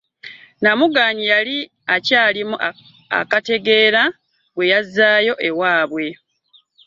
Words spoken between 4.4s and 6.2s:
gwe yazzaayo ewaabwe.